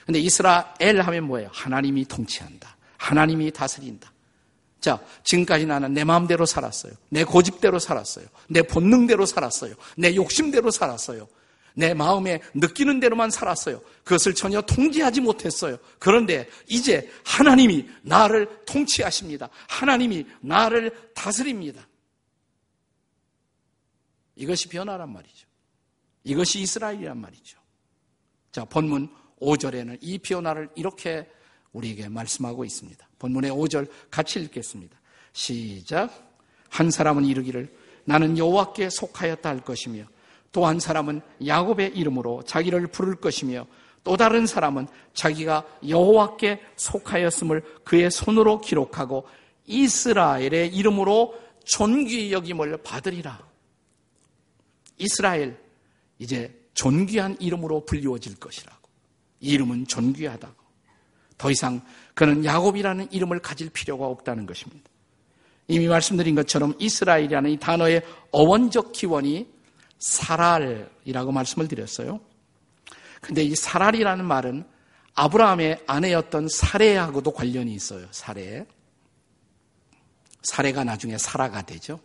근데 0.06 0.20
이스라엘 0.20 1.02
하면 1.02 1.24
뭐예요? 1.26 1.50
하나님이 1.54 2.06
통치한다. 2.06 2.78
하나님이 2.98 3.52
다스린다. 3.52 4.12
자, 4.80 5.00
지금까지 5.24 5.66
나는 5.68 5.94
내 5.94 6.04
마음대로 6.04 6.46
살았어요. 6.46 6.94
내 7.10 7.24
고집대로 7.24 7.78
살았어요. 7.78 8.26
내 8.50 8.64
본능대로 8.64 9.26
살았어요. 9.26 9.76
내 9.96 10.16
욕심대로 10.16 10.72
살았어요. 10.72 11.28
내 11.74 11.94
마음에 11.94 12.42
느끼는 12.54 13.00
대로만 13.00 13.30
살았어요. 13.30 13.82
그것을 14.04 14.34
전혀 14.34 14.62
통제하지 14.62 15.22
못했어요. 15.22 15.78
그런데 16.00 16.50
이제 16.68 17.10
하나님이 17.24 17.88
나를 18.02 18.66
통치하십니다. 18.66 19.50
하나님이 19.70 20.26
나를 20.42 21.12
다스립니다. 21.14 21.88
이것이 24.36 24.68
변화란 24.68 25.14
말이죠. 25.14 25.48
이것이 26.24 26.60
이스라엘이란 26.60 27.20
말이죠. 27.20 27.60
자, 28.52 28.66
본문 28.66 29.10
5절에는 29.42 29.98
이 30.02 30.18
변화를 30.20 30.70
이렇게 30.76 31.28
우리에게 31.74 32.10
말씀하고 32.10 32.64
있습니다. 32.66 33.08
본문의 33.20 33.52
5절 33.52 33.90
같이 34.10 34.40
읽겠습니다. 34.42 34.98
시작. 35.34 36.32
한 36.70 36.92
사람은 36.92 37.26
이르기를 37.26 37.74
나는 38.06 38.38
여호와께 38.38 38.90
속하였다 38.90 39.48
할 39.48 39.60
것이며 39.62 40.06
또 40.52 40.66
한 40.66 40.80
사람은 40.80 41.22
야곱의 41.46 41.96
이름으로 41.96 42.44
자기를 42.44 42.88
부를 42.88 43.16
것이며 43.16 43.68
또 44.04 44.18
다른 44.18 44.46
사람은 44.46 44.88
자기가 45.14 45.66
여호와께 45.88 46.62
속하였음을 46.76 47.64
그의 47.84 48.12
손으로 48.12 48.60
기록하고 48.60 49.28
이스라엘의 49.66 50.76
이름으로 50.76 51.40
존귀 51.64 52.34
여김을 52.34 52.78
받으리라. 52.78 53.40
이스라엘 54.98 55.58
이제 56.20 56.60
존귀한 56.74 57.38
이름으로 57.40 57.86
불리워질 57.86 58.36
것이라고. 58.36 58.81
이 59.42 59.50
이름은 59.50 59.88
존귀하다고. 59.88 60.62
더 61.38 61.52
이상 61.52 61.82
그는 62.14 62.46
야곱이라는 62.46 63.12
이름을 63.12 63.40
가질 63.40 63.72
필요가 63.72 64.06
없다는 64.06 64.46
것입니다. 64.46 64.90
이미 65.68 65.88
말씀드린 65.88 66.36
것처럼 66.36 66.76
이스라엘이라는 66.80 67.50
이 67.50 67.58
단어의 67.58 68.04
어원적 68.32 68.92
기원이 68.92 69.48
사랄이라고 70.00 71.32
말씀을 71.32 71.68
드렸어요. 71.68 72.20
근데 73.22 73.44
이 73.44 73.56
사랄이라는 73.56 74.26
말은 74.26 74.66
아브라함의 75.14 75.84
아내였던 75.88 76.48
사례하고도 76.50 77.32
관련이 77.32 77.74
있어요. 77.74 78.08
사례. 78.12 78.66
사례가 80.44 80.84
나중에 80.84 81.18
사라가 81.18 81.62
되죠. 81.62 82.00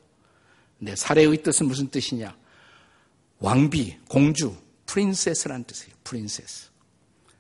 근데 0.79 0.95
사례의 0.95 1.43
뜻은 1.43 1.67
무슨 1.67 1.89
뜻이냐? 1.89 2.37
왕비, 3.39 3.99
공주, 4.09 4.55
프린세스란 4.87 5.65
뜻이에요. 5.65 5.95
프린세스. 6.05 6.66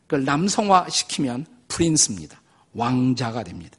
그걸 0.06 0.24
남성화 0.24 0.88
시키면 0.88 1.46
프린스입니다. 1.68 2.40
왕자가 2.72 3.42
됩니다. 3.42 3.76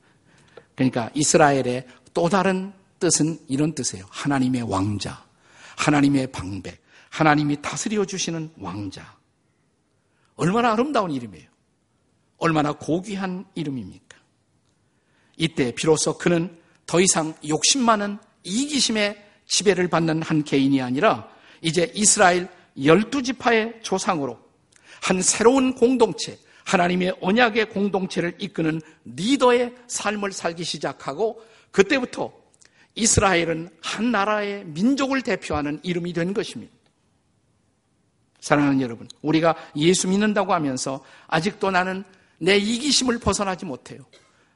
그러니까 0.75 1.09
이스라엘의 1.13 1.87
또 2.13 2.29
다른 2.29 2.73
뜻은 2.99 3.39
이런 3.47 3.73
뜻이에요. 3.73 4.05
하나님의 4.09 4.63
왕자, 4.63 5.23
하나님의 5.77 6.31
방백, 6.31 6.81
하나님이 7.09 7.61
다스려 7.61 8.05
주시는 8.05 8.51
왕자. 8.57 9.17
얼마나 10.35 10.73
아름다운 10.73 11.11
이름이에요. 11.11 11.47
얼마나 12.37 12.73
고귀한 12.73 13.45
이름입니까? 13.55 14.17
이때 15.37 15.71
비로소 15.73 16.17
그는 16.17 16.59
더 16.85 16.99
이상 16.99 17.33
욕심 17.47 17.83
많은 17.83 18.17
이기심의 18.43 19.25
지배를 19.45 19.87
받는 19.87 20.21
한 20.21 20.43
개인이 20.43 20.81
아니라 20.81 21.29
이제 21.61 21.91
이스라엘 21.95 22.49
열두 22.83 23.23
지파의 23.23 23.79
조상으로 23.81 24.39
한 25.01 25.21
새로운 25.21 25.73
공동체, 25.73 26.37
하나님의 26.65 27.17
언약의 27.21 27.69
공동체를 27.69 28.35
이끄는 28.39 28.81
리더의 29.05 29.73
삶을 29.87 30.33
살기 30.33 30.63
시작하고 30.63 31.41
그때부터 31.71 32.33
이스라엘은 32.95 33.69
한 33.81 34.11
나라의 34.11 34.65
민족을 34.65 35.21
대표하는 35.21 35.79
이름이 35.83 36.13
된 36.13 36.33
것입니다. 36.33 36.73
사랑하는 38.39 38.81
여러분, 38.81 39.07
우리가 39.21 39.55
예수 39.75 40.07
믿는다고 40.07 40.53
하면서 40.53 41.03
아직도 41.27 41.71
나는 41.71 42.03
내 42.39 42.57
이기심을 42.57 43.19
벗어나지 43.19 43.65
못해요. 43.65 44.05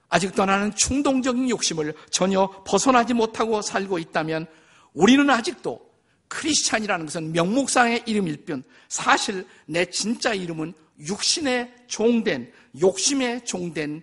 아직도 0.09 0.45
나는 0.45 0.75
충동적인 0.75 1.49
욕심을 1.49 1.93
전혀 2.09 2.47
벗어나지 2.65 3.13
못하고 3.13 3.61
살고 3.61 3.99
있다면 3.99 4.47
우리는 4.93 5.29
아직도 5.29 5.90
크리스찬이라는 6.31 7.05
것은 7.05 7.33
명목상의 7.33 8.03
이름일 8.05 8.45
뿐 8.45 8.63
사실 8.87 9.45
내 9.65 9.85
진짜 9.85 10.33
이름은 10.33 10.73
육신의 10.99 11.73
종된 11.87 12.51
욕심의 12.79 13.43
종된 13.43 14.01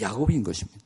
야곱인 0.00 0.42
것입니다. 0.42 0.80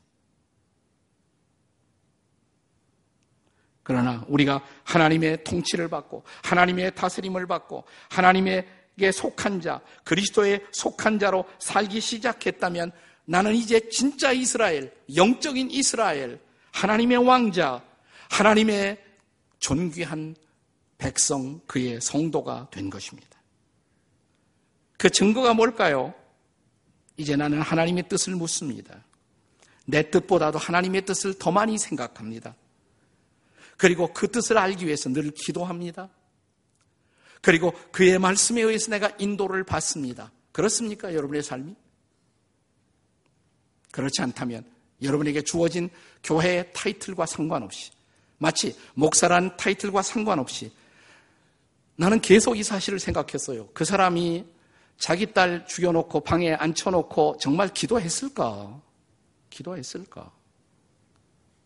그러나 3.85 4.25
우리가 4.29 4.65
하나님의 4.83 5.45
통치를 5.45 5.89
받고 5.89 6.25
하나님의 6.43 6.95
다스림을 6.97 7.47
받고 7.47 7.85
하나님에게 8.09 9.13
속한 9.13 9.61
자, 9.61 9.81
그리스도에 10.03 10.65
속한 10.73 11.21
자로 11.21 11.45
살기 11.61 12.01
시작했다면 12.01 12.91
나는 13.27 13.55
이제 13.55 13.89
진짜 13.91 14.33
이스라엘, 14.33 14.93
영적인 15.15 15.71
이스라엘, 15.71 16.41
하나님의 16.73 17.19
왕자, 17.19 17.85
하나님의 18.31 19.01
존귀한 19.61 20.35
백성, 20.99 21.61
그의 21.67 22.01
성도가 22.01 22.69
된 22.71 22.91
것입니다. 22.91 23.29
그 24.97 25.11
증거가 25.11 25.55
뭘까요? 25.55 26.15
이제 27.17 27.37
나는 27.37 27.61
하나님의 27.61 28.09
뜻을 28.09 28.35
묻습니다. 28.35 29.05
내 29.87 30.11
뜻보다도 30.11 30.59
하나님의 30.59 31.05
뜻을 31.05 31.39
더 31.39 31.51
많이 31.51 31.79
생각합니다. 31.79 32.55
그리고 33.77 34.13
그 34.13 34.31
뜻을 34.31 34.57
알기 34.57 34.87
위해서 34.87 35.09
늘 35.11 35.31
기도합니다. 35.31 36.09
그리고 37.43 37.73
그의 37.93 38.19
말씀에 38.19 38.63
의해서 38.63 38.91
내가 38.91 39.11
인도를 39.19 39.65
받습니다. 39.65 40.33
그렇습니까? 40.53 41.13
여러분의 41.13 41.43
삶이? 41.43 41.75
그렇지 43.91 44.23
않다면 44.23 44.65
여러분에게 45.03 45.43
주어진 45.43 45.91
교회의 46.23 46.73
타이틀과 46.73 47.27
상관없이 47.27 47.91
마치 48.39 48.77
목사란 48.95 49.57
타이틀과 49.57 50.03
상관없이 50.03 50.73
나는 51.97 52.21
계속 52.21 52.59
이 52.59 52.63
사실을 52.63 52.99
생각했어요. 52.99 53.69
그 53.73 53.85
사람이 53.85 54.45
자기 54.99 55.33
딸 55.33 55.67
죽여놓고 55.67 56.21
방에 56.21 56.55
앉혀놓고 56.55 57.39
정말 57.41 57.69
기도했을까? 57.69 58.81
기도했을까? 59.51 60.33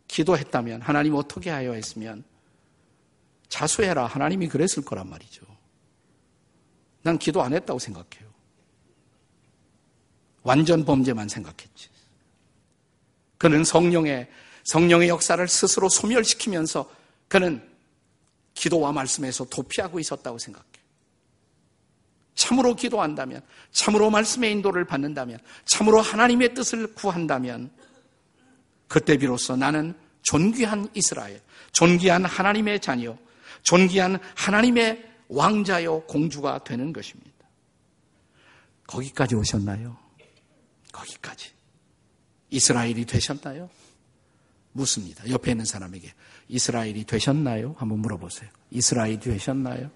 기도했다면 0.08 0.82
하나님 0.82 1.14
어떻게 1.14 1.50
하여 1.50 1.72
했으면 1.72 2.24
자수해라. 3.48 4.06
하나님이 4.06 4.48
그랬을 4.48 4.84
거란 4.84 5.08
말이죠. 5.08 5.44
난 7.02 7.18
기도 7.18 7.42
안 7.42 7.52
했다고 7.52 7.78
생각해요. 7.78 8.28
완전 10.42 10.84
범죄만 10.84 11.28
생각했지. 11.28 11.88
그는 13.36 13.64
성령의 13.64 14.28
성령의 14.64 15.08
역사를 15.08 15.46
스스로 15.48 15.88
소멸시키면서 15.88 16.90
그는 17.28 17.67
기도와 18.58 18.90
말씀에서 18.92 19.44
도피하고 19.44 20.00
있었다고 20.00 20.38
생각해요. 20.38 20.66
참으로 22.34 22.74
기도한다면, 22.74 23.40
참으로 23.70 24.10
말씀의 24.10 24.52
인도를 24.52 24.84
받는다면, 24.84 25.38
참으로 25.64 26.00
하나님의 26.00 26.54
뜻을 26.54 26.92
구한다면, 26.94 27.70
그때 28.88 29.16
비로소 29.16 29.54
나는 29.56 29.94
존귀한 30.22 30.88
이스라엘, 30.94 31.40
존귀한 31.72 32.24
하나님의 32.24 32.80
자녀, 32.80 33.16
존귀한 33.62 34.18
하나님의 34.34 35.04
왕자요 35.28 36.02
공주가 36.02 36.62
되는 36.64 36.92
것입니다. 36.92 37.30
거기까지 38.86 39.34
오셨나요? 39.36 39.96
거기까지. 40.92 41.50
이스라엘이 42.50 43.04
되셨나요? 43.04 43.68
묻습니다. 44.72 45.28
옆에 45.28 45.50
있는 45.52 45.64
사람에게 45.64 46.12
이스라엘이 46.48 47.04
되셨나요? 47.04 47.74
한번 47.78 48.00
물어보세요. 48.00 48.50
이스라엘이 48.70 49.20
되셨나요? 49.20 49.90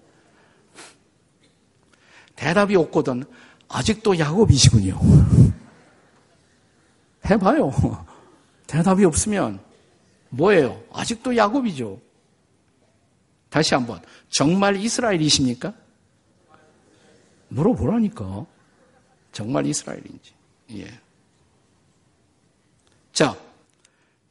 대답이 2.35 2.75
없거든 2.75 3.23
아직도 3.67 4.17
야곱이시군요. 4.19 4.99
해봐요. 7.29 7.71
대답이 8.67 9.05
없으면 9.05 9.59
뭐예요? 10.29 10.83
아직도 10.91 11.35
야곱이죠. 11.35 11.99
다시 13.49 13.75
한번 13.75 14.01
정말 14.29 14.75
이스라엘이십니까? 14.75 15.73
물어보라니까. 17.49 18.45
정말 19.31 19.65
이스라엘인지. 19.65 20.33
예. 20.71 20.87
자, 23.11 23.37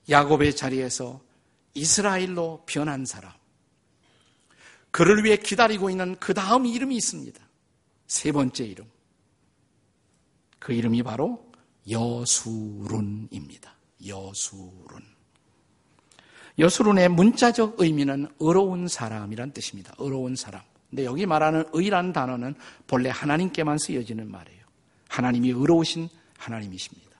야곱의 0.09 0.57
자리에서 0.57 1.21
이스라엘로 1.75 2.65
변한 2.67 3.05
사람. 3.05 3.33
그를 4.91 5.25
위해 5.25 5.37
기다리고 5.37 5.91
있는 5.91 6.17
그 6.21 6.35
다음 6.35 6.67
이름이 6.67 6.95
있습니다. 6.97 7.41
세 8.07 8.31
번째 8.31 8.65
이름. 8.65 8.87
그 10.59 10.73
이름이 10.73 11.03
바로 11.03 11.51
여수룬입니다. 11.91 13.75
여수룬. 14.07 15.03
여수룬의 16.59 17.09
문자적 17.09 17.81
의미는 17.81 18.29
의로운 18.39 18.87
사람이란 18.87 19.53
뜻입니다. 19.53 19.95
의로운 19.99 20.37
사람. 20.37 20.63
근데 20.91 21.07
여기 21.07 21.25
말하는 21.25 21.65
의란 21.73 22.13
단어는 22.13 22.55
본래 22.87 23.09
하나님께만 23.09 23.79
쓰여지는 23.79 24.31
말이에요. 24.31 24.63
하나님이 25.09 25.49
의로우신 25.49 26.09
하나님이십니다. 26.37 27.12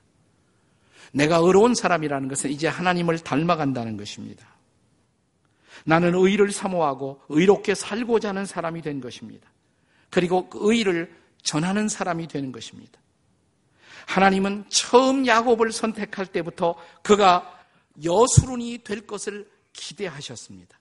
내가 1.13 1.37
의로운 1.37 1.75
사람이라는 1.75 2.27
것은 2.27 2.49
이제 2.49 2.67
하나님을 2.67 3.19
닮아간다는 3.19 3.97
것입니다. 3.97 4.47
나는 5.85 6.15
의를 6.15 6.51
사모하고 6.51 7.21
의롭게 7.29 7.75
살고자 7.75 8.29
하는 8.29 8.45
사람이 8.45 8.81
된 8.81 8.99
것입니다. 8.99 9.49
그리고 10.09 10.49
그 10.49 10.59
의를 10.61 11.13
전하는 11.43 11.87
사람이 11.87 12.27
되는 12.27 12.51
것입니다. 12.51 12.99
하나님은 14.07 14.65
처음 14.69 15.25
야곱을 15.25 15.71
선택할 15.71 16.27
때부터 16.27 16.75
그가 17.03 17.59
여수run이 18.03 18.79
될 18.83 19.05
것을 19.05 19.49
기대하셨습니다. 19.71 20.79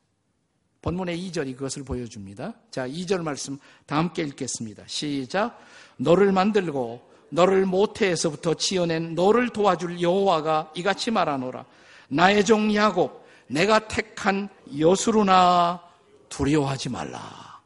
본문의 0.81 1.16
2절이 1.18 1.55
그것을 1.55 1.85
보여줍니다. 1.85 2.55
자, 2.71 2.88
2절 2.88 3.23
말씀 3.23 3.59
다 3.87 3.97
함께 3.99 4.23
읽겠습니다. 4.23 4.83
시작. 4.87 5.61
너를 5.97 6.33
만들고 6.33 7.12
너를 7.33 7.64
모태에서부터 7.64 8.55
지어낸 8.55 9.14
너를 9.14 9.49
도와줄 9.49 10.03
여호와가 10.03 10.71
이같이 10.75 11.11
말하노라. 11.11 11.64
나의 12.09 12.45
종 12.45 12.75
야곱, 12.75 13.27
내가 13.47 13.88
택한 13.88 14.51
여수루나 14.79 15.83
두려워하지 16.29 16.90
말라. 16.90 17.62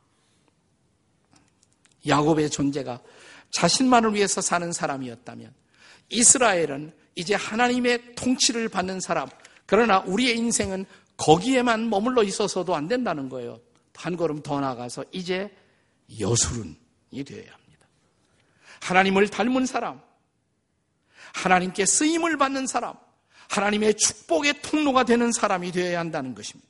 야곱의 2.07 2.49
존재가 2.49 3.01
자신만을 3.51 4.15
위해서 4.15 4.41
사는 4.41 4.71
사람이었다면 4.71 5.53
이스라엘은 6.11 6.93
이제 7.17 7.35
하나님의 7.35 8.15
통치를 8.15 8.69
받는 8.69 9.01
사람, 9.01 9.29
그러나 9.67 9.99
우리의 10.07 10.37
인생은 10.37 10.87
거기에만 11.17 11.91
머물러 11.91 12.23
있어서도 12.23 12.77
안 12.77 12.87
된다는 12.87 13.29
거예요. 13.29 13.59
한 13.95 14.17
걸음 14.17 14.43
더 14.43 14.61
나가서 14.61 15.05
이제 15.11 15.51
여술은이 16.21 17.25
되어야 17.25 17.51
합니다. 17.51 17.66
하나님을 18.81 19.29
닮은 19.29 19.67
사람, 19.67 20.01
하나님께 21.35 21.87
쓰임을 21.87 22.37
받는 22.37 22.67
사람, 22.67 22.95
하나님의 23.49 23.95
축복의 23.95 24.63
통로가 24.63 25.05
되는 25.05 25.31
사람이 25.33 25.73
되어야 25.73 25.99
한다는 25.99 26.35
것입니다. 26.35 26.69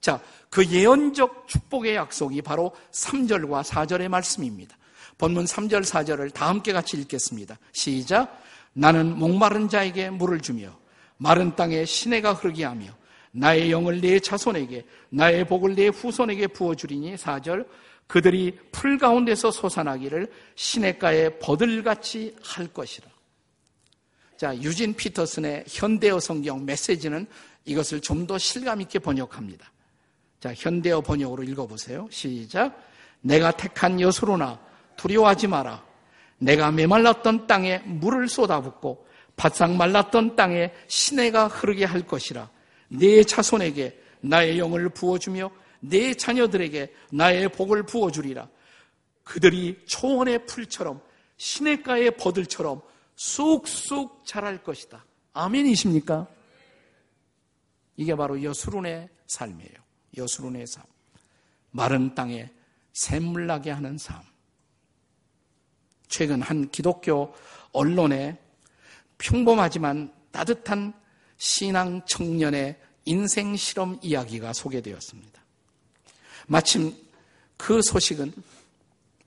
자, 0.00 0.20
그 0.48 0.64
예언적 0.66 1.48
축복의 1.48 1.96
약속이 1.96 2.42
바로 2.42 2.74
3절과 2.92 3.64
4절의 3.64 4.08
말씀입니다. 4.08 4.76
본문 5.18 5.44
3절, 5.44 5.84
4절을 5.84 6.32
다 6.32 6.48
함께 6.48 6.72
같이 6.72 6.96
읽겠습니다. 6.96 7.58
시작. 7.72 8.40
나는 8.72 9.18
목마른 9.18 9.68
자에게 9.68 10.10
물을 10.10 10.40
주며 10.40 10.78
마른 11.16 11.56
땅에 11.56 11.84
시내가 11.84 12.32
흐르게 12.32 12.64
하며 12.64 12.86
나의 13.32 13.70
영을 13.70 14.00
내 14.00 14.20
자손에게 14.20 14.86
나의 15.10 15.46
복을 15.46 15.74
내 15.74 15.88
후손에게 15.88 16.46
부어주리니 16.48 17.16
4절 17.16 17.66
그들이 18.08 18.58
풀 18.72 18.98
가운데서 18.98 19.50
솟아나기를 19.52 20.32
시내가에 20.56 21.38
버들같이 21.38 22.34
할 22.42 22.66
것이라. 22.66 23.06
자, 24.36 24.56
유진 24.56 24.94
피터슨의 24.94 25.64
현대어 25.68 26.18
성경 26.18 26.64
메시지는 26.64 27.26
이것을 27.64 28.00
좀 28.00 28.26
더 28.26 28.38
실감 28.38 28.80
있게 28.80 28.98
번역합니다. 28.98 29.70
자, 30.40 30.54
현대어 30.54 31.02
번역으로 31.02 31.42
읽어보세요. 31.42 32.08
시작. 32.10 32.82
내가 33.20 33.50
택한 33.50 34.00
여수로나 34.00 34.58
두려워하지 34.96 35.48
마라. 35.48 35.84
내가 36.38 36.70
메말랐던 36.70 37.46
땅에 37.46 37.78
물을 37.84 38.28
쏟아붓고 38.28 39.06
바싹 39.36 39.72
말랐던 39.72 40.34
땅에 40.36 40.72
시내가 40.86 41.48
흐르게 41.48 41.84
할 41.84 42.06
것이라. 42.06 42.48
내 42.88 43.22
자손에게 43.22 44.00
나의 44.20 44.58
영을 44.58 44.88
부어주며 44.88 45.50
내 45.80 46.14
자녀들에게 46.14 46.92
나의 47.12 47.48
복을 47.50 47.84
부어주리라. 47.84 48.48
그들이 49.24 49.84
초원의 49.86 50.46
풀처럼 50.46 51.00
시내가의 51.36 52.16
버들처럼 52.16 52.80
쑥쑥 53.16 54.24
자랄 54.24 54.62
것이다. 54.62 55.04
아멘이십니까? 55.32 56.26
이게 57.96 58.14
바로 58.14 58.42
여수룬의 58.42 59.08
삶이에요. 59.26 59.74
여수룬의 60.16 60.66
삶. 60.66 60.84
마른 61.70 62.14
땅에 62.14 62.50
샘물 62.92 63.46
나게 63.46 63.70
하는 63.70 63.98
삶. 63.98 64.22
최근 66.08 66.40
한 66.40 66.70
기독교 66.70 67.34
언론에 67.72 68.40
평범하지만 69.18 70.12
따뜻한 70.30 70.94
신앙 71.36 72.04
청년의 72.06 72.80
인생 73.04 73.56
실험 73.56 73.98
이야기가 74.02 74.52
소개되었습니다. 74.52 75.37
마침 76.48 76.94
그 77.56 77.80
소식은 77.82 78.32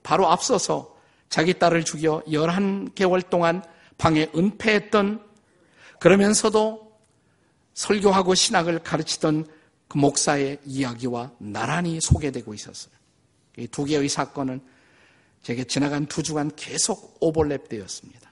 바로 0.04 0.28
앞서서 0.28 0.98
자기 1.30 1.58
딸을 1.58 1.86
죽여 1.86 2.22
11개월 2.28 3.30
동안 3.30 3.64
방에 3.98 4.30
은폐했던 4.36 5.24
그러면서도 6.00 6.92
설교하고 7.74 8.36
신학을 8.36 8.80
가르치던 8.80 9.48
그 9.88 9.98
목사의 9.98 10.60
이야기와 10.66 11.32
나란히 11.38 12.02
소개되고 12.02 12.54
있었어요. 12.54 12.94
이 13.58 13.68
두 13.68 13.86
개의 13.86 14.10
사건은 14.10 14.62
제게 15.44 15.64
지나간 15.64 16.06
두 16.06 16.24
주간 16.24 16.52
계속 16.56 17.20
오버랩 17.20 17.70
되었습니다. 17.70 18.32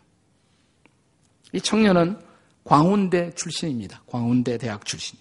이 1.54 1.62
청년은 1.62 2.20
광운대 2.64 3.34
출신입니다. 3.36 4.04
광운대 4.08 4.58
대학 4.58 4.86
출신. 4.86 5.18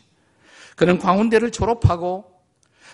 그는 0.76 0.98
광운대를 0.98 1.50
졸업하고 1.50 2.38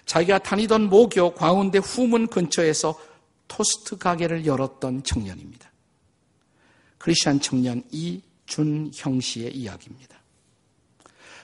자기가 0.07 0.38
다니던 0.38 0.88
모교 0.88 1.35
광운대 1.35 1.78
후문 1.78 2.26
근처에서 2.28 2.98
토스트 3.48 3.98
가게를 3.98 4.46
열었던 4.46 5.02
청년입니다. 5.02 5.70
크리스천 6.98 7.40
청년 7.40 7.83
이준형 7.90 9.20
씨의 9.20 9.54
이야기입니다. 9.54 10.18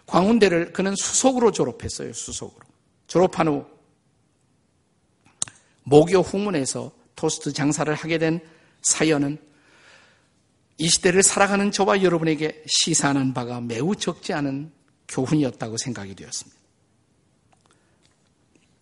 광운대를 0.06 0.72
그는 0.72 0.94
수석으로 0.96 1.52
졸업했어요. 1.52 2.12
수석으로. 2.12 2.66
졸업한 3.06 3.48
후 3.48 3.66
모교 5.84 6.20
후문에서 6.20 6.92
토스트 7.14 7.52
장사를 7.52 7.92
하게 7.94 8.18
된 8.18 8.40
사연은 8.82 9.38
이 10.78 10.88
시대를 10.88 11.22
살아가는 11.22 11.70
저와 11.70 12.02
여러분에게 12.02 12.64
시사하는 12.66 13.34
바가 13.34 13.60
매우 13.60 13.94
적지 13.94 14.32
않은 14.32 14.72
교훈이었다고 15.08 15.76
생각이 15.76 16.14
되었습니다. 16.14 16.59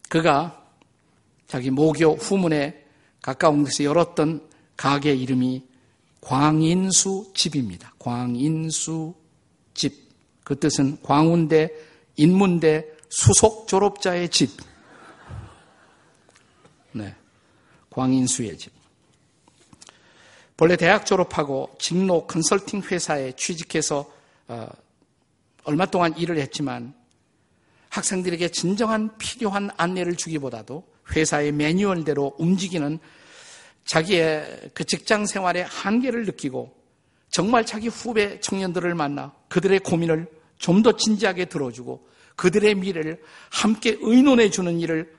그가 0.09 0.65
자기 1.47 1.71
모교 1.71 2.15
후문에 2.15 2.85
가까운 3.23 3.65
곳에 3.65 3.85
열었던 3.85 4.49
가게 4.77 5.15
이름이 5.15 5.65
광인수 6.21 7.33
집입니다. 7.35 7.93
광인수 7.99 9.15
집. 9.75 10.09
그 10.45 10.59
뜻은 10.59 11.03
광운대, 11.03 11.71
인문대, 12.17 12.87
수속 13.09 13.69
졸업자의 13.69 14.29
집. 14.31 14.51
네. 16.93 17.15
광인수의 17.91 18.57
집. 18.59 18.73
본래 20.57 20.77
대학 20.77 21.07
졸업하고 21.07 21.77
직로 21.79 22.27
컨설팅 22.27 22.81
회사에 22.83 23.33
취직해서 23.33 24.11
어, 24.49 24.69
얼마 25.65 25.87
동안 25.87 26.17
일을 26.17 26.39
했지만 26.39 26.95
학생들에게 27.99 28.49
진정한 28.49 29.17
필요한 29.19 29.71
안내를 29.77 30.17
주기보다도 30.17 30.85
회사의 31.15 31.53
매뉴얼대로 31.53 32.37
움직이는 32.39 32.99
자기의 33.85 34.71
그 34.75 34.85
직장 34.85 35.27
생활의 35.27 35.65
한계를 35.65 36.25
느끼고 36.25 36.75
정말 37.31 37.65
자기 37.65 37.89
후배 37.89 38.41
청년들을 38.41 38.95
만나 38.95 39.33
그들의 39.49 39.81
고민을 39.81 40.29
좀 40.59 40.83
더 40.83 40.97
진지하게 40.97 41.47
들어주고 41.47 42.09
그들의 42.37 42.75
미래를 42.75 43.23
함께 43.51 43.97
의논해 44.01 44.51
주는 44.51 44.79
일을 44.81 45.13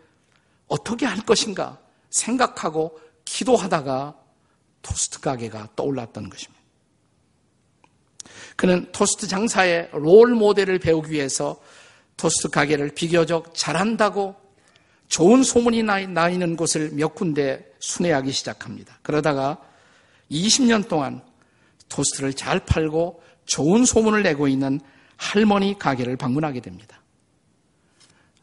어떻게 0.68 1.06
할 1.06 1.26
것인가 1.26 1.80
생각하고 2.10 3.00
기도하다가 3.26 4.16
토스트 4.82 5.20
가게가 5.20 5.70
떠올랐던 5.76 6.30
것입니다. 6.30 6.60
그는 8.56 8.92
토스트 8.92 9.28
장사의 9.28 9.90
롤 9.94 10.36
모델을 10.36 10.80
배우기 10.80 11.12
위해서 11.12 11.60
토스트 12.20 12.50
가게를 12.50 12.90
비교적 12.90 13.56
잘한다고 13.56 14.36
좋은 15.08 15.42
소문이 15.42 15.84
나 15.84 16.30
있는 16.30 16.58
곳을 16.58 16.92
몇 16.92 17.16
군데 17.16 17.74
순회하기 17.80 18.32
시작합니다. 18.32 19.00
그러다가 19.02 19.58
20년 20.30 20.88
동안 20.90 21.24
토스트를 21.88 22.34
잘 22.34 22.60
팔고 22.60 23.24
좋은 23.46 23.86
소문을 23.86 24.22
내고 24.22 24.50
있는 24.50 24.82
할머니 25.16 25.80
가게를 25.80 26.18
방문하게 26.18 26.60
됩니다. 26.60 27.02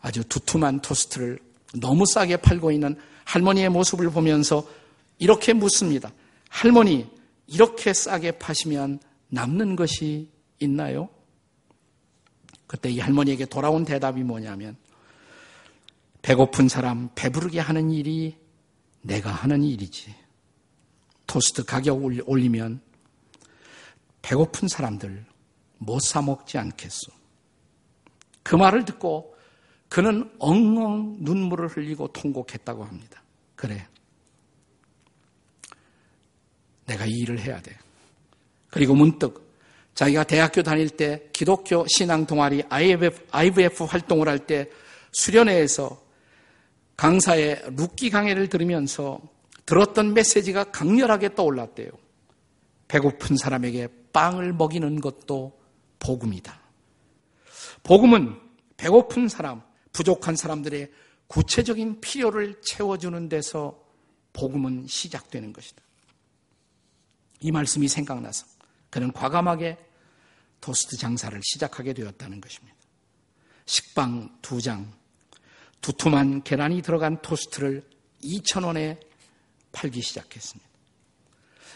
아주 0.00 0.24
두툼한 0.24 0.80
토스트를 0.80 1.38
너무 1.78 2.04
싸게 2.06 2.38
팔고 2.38 2.72
있는 2.72 2.96
할머니의 3.24 3.68
모습을 3.68 4.10
보면서 4.10 4.66
이렇게 5.18 5.52
묻습니다. 5.52 6.10
할머니, 6.48 7.06
이렇게 7.46 7.92
싸게 7.92 8.32
파시면 8.32 9.00
남는 9.28 9.76
것이 9.76 10.30
있나요? 10.60 11.10
그때 12.66 12.90
이 12.90 12.98
할머니에게 12.98 13.46
돌아온 13.46 13.84
대답이 13.84 14.22
뭐냐면 14.22 14.76
배고픈 16.22 16.68
사람 16.68 17.08
배부르게 17.14 17.60
하는 17.60 17.90
일이 17.90 18.36
내가 19.02 19.30
하는 19.30 19.62
일이지. 19.62 20.14
토스트 21.26 21.64
가격 21.64 22.00
올리면 22.02 22.80
배고픈 24.22 24.68
사람들 24.68 25.24
못 25.78 26.00
사 26.00 26.22
먹지 26.22 26.58
않겠소. 26.58 27.12
그 28.42 28.56
말을 28.56 28.84
듣고 28.84 29.36
그는 29.88 30.30
엉엉 30.38 31.18
눈물을 31.20 31.68
흘리고 31.68 32.08
통곡했다고 32.08 32.84
합니다. 32.84 33.22
그래. 33.54 33.86
내가 36.86 37.04
이 37.06 37.10
일을 37.10 37.38
해야 37.40 37.60
돼. 37.60 37.76
그리고 38.70 38.94
문득 38.94 39.45
자기가 39.96 40.24
대학교 40.24 40.62
다닐 40.62 40.90
때 40.90 41.28
기독교 41.32 41.84
신앙 41.88 42.26
동아리 42.26 42.62
IVF, 42.68 43.26
IVF 43.32 43.84
활동을 43.84 44.28
할 44.28 44.38
때 44.46 44.70
수련회에서 45.12 46.00
강사의 46.96 47.62
룻기 47.76 48.10
강해를 48.10 48.48
들으면서 48.48 49.20
들었던 49.64 50.12
메시지가 50.14 50.64
강렬하게 50.64 51.34
떠올랐대요. 51.34 51.90
배고픈 52.88 53.36
사람에게 53.36 53.88
빵을 54.12 54.52
먹이는 54.52 55.00
것도 55.00 55.58
복음이다. 55.98 56.60
복음은 57.82 58.38
배고픈 58.76 59.28
사람, 59.28 59.62
부족한 59.92 60.36
사람들의 60.36 60.90
구체적인 61.26 62.00
필요를 62.02 62.60
채워주는 62.62 63.28
데서 63.30 63.82
복음은 64.34 64.86
시작되는 64.86 65.52
것이다. 65.54 65.82
이 67.40 67.50
말씀이 67.50 67.88
생각나서 67.88 68.46
그는 68.90 69.12
과감하게 69.12 69.85
토스트 70.60 70.96
장사를 70.96 71.40
시작하게 71.42 71.92
되었다는 71.92 72.40
것입니다. 72.40 72.76
식빵 73.66 74.38
두 74.42 74.60
장, 74.60 74.92
두툼한 75.80 76.42
계란이 76.42 76.82
들어간 76.82 77.20
토스트를 77.22 77.84
2,000원에 78.22 78.98
팔기 79.72 80.00
시작했습니다. 80.02 80.68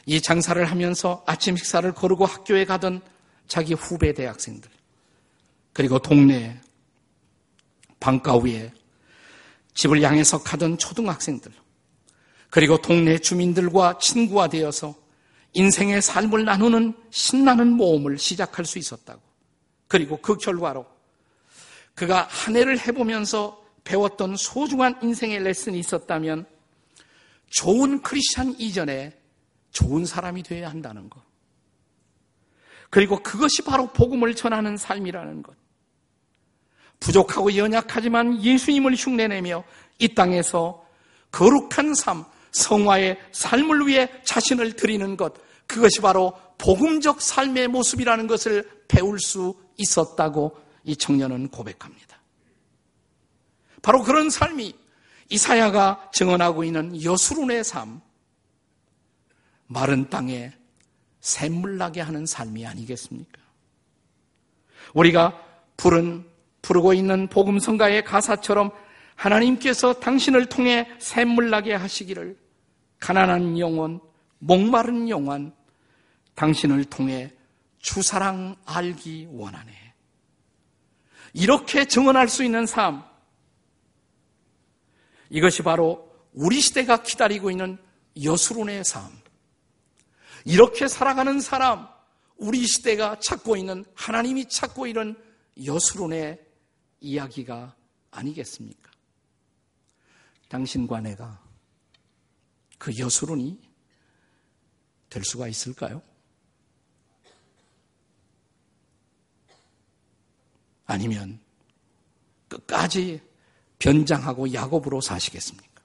이 0.06 0.20
장사를 0.20 0.64
하면서 0.64 1.22
아침 1.26 1.56
식사를 1.56 1.92
거르고 1.92 2.24
학교에 2.26 2.64
가던 2.64 3.02
자기 3.46 3.74
후배 3.74 4.14
대학생들, 4.14 4.70
그리고 5.72 5.98
동네 5.98 6.60
방가 8.00 8.38
위에 8.38 8.72
집을 9.74 10.02
향해서 10.02 10.42
가던 10.42 10.78
초등학생들, 10.78 11.52
그리고 12.48 12.80
동네 12.80 13.18
주민들과 13.18 13.98
친구가 13.98 14.48
되어서 14.48 14.94
인생의 15.52 16.02
삶을 16.02 16.44
나누는 16.44 16.94
신나는 17.10 17.72
모험을 17.72 18.18
시작할 18.18 18.64
수 18.64 18.78
있었다고. 18.78 19.20
그리고 19.88 20.16
그 20.18 20.36
결과로 20.36 20.86
그가 21.94 22.22
한 22.30 22.56
해를 22.56 22.78
해보면서 22.78 23.60
배웠던 23.84 24.36
소중한 24.36 24.96
인생의 25.02 25.42
레슨이 25.42 25.78
있었다면 25.78 26.46
좋은 27.48 28.00
크리스찬 28.02 28.54
이전에 28.58 29.18
좋은 29.72 30.06
사람이 30.06 30.42
되어야 30.44 30.70
한다는 30.70 31.10
것. 31.10 31.20
그리고 32.88 33.22
그것이 33.22 33.62
바로 33.62 33.88
복음을 33.88 34.34
전하는 34.34 34.76
삶이라는 34.76 35.42
것. 35.42 35.54
부족하고 37.00 37.56
연약하지만 37.56 38.42
예수님을 38.42 38.94
흉내내며 38.94 39.64
이 39.98 40.14
땅에서 40.14 40.84
거룩한 41.32 41.94
삶, 41.94 42.24
성화의 42.52 43.18
삶을 43.32 43.86
위해 43.86 44.08
자신을 44.24 44.74
드리는 44.76 45.16
것, 45.16 45.34
그것이 45.66 46.00
바로 46.00 46.32
복음적 46.58 47.22
삶의 47.22 47.68
모습이라는 47.68 48.26
것을 48.26 48.68
배울 48.88 49.18
수 49.20 49.54
있었다고 49.76 50.56
이 50.84 50.96
청년은 50.96 51.48
고백합니다. 51.48 52.18
바로 53.82 54.02
그런 54.02 54.30
삶이 54.30 54.74
이사야가 55.30 56.10
증언하고 56.12 56.64
있는 56.64 57.02
여수룬의 57.02 57.64
삶, 57.64 58.00
마른 59.66 60.10
땅에 60.10 60.52
샘물 61.20 61.78
나게 61.78 62.00
하는 62.00 62.26
삶이 62.26 62.66
아니겠습니까? 62.66 63.40
우리가 64.94 65.40
부른 65.76 66.26
부르고 66.62 66.92
있는 66.92 67.28
복음성가의 67.28 68.04
가사처럼 68.04 68.70
하나님께서 69.20 69.92
당신을 69.92 70.46
통해 70.46 70.88
샘물 70.98 71.50
나게 71.50 71.74
하시기를 71.74 72.38
가난한 73.00 73.58
영혼, 73.58 74.00
목마른 74.38 75.10
영혼, 75.10 75.54
당신을 76.34 76.84
통해 76.84 77.30
주사랑 77.80 78.56
알기 78.64 79.28
원하네. 79.30 79.72
이렇게 81.34 81.84
증언할 81.84 82.28
수 82.28 82.44
있는 82.44 82.64
삶. 82.64 83.04
이것이 85.28 85.62
바로 85.62 86.10
우리 86.32 86.58
시대가 86.62 87.02
기다리고 87.02 87.50
있는 87.50 87.76
여수론의 88.22 88.84
삶. 88.84 89.10
이렇게 90.46 90.88
살아가는 90.88 91.40
사람, 91.40 91.86
우리 92.38 92.66
시대가 92.66 93.18
찾고 93.18 93.58
있는, 93.58 93.84
하나님이 93.94 94.48
찾고 94.48 94.86
있는 94.86 95.14
여수론의 95.62 96.40
이야기가 97.00 97.76
아니겠습니까? 98.10 98.89
당신과 100.50 101.00
내가 101.00 101.40
그 102.76 102.98
여수론이 102.98 103.56
될 105.08 105.24
수가 105.24 105.46
있을까요? 105.46 106.02
아니면 110.86 111.40
끝까지 112.48 113.22
변장하고 113.78 114.52
야곱으로 114.52 115.00
사시겠습니까? 115.00 115.82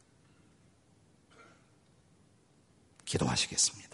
기도하시겠습니다. 3.05 3.84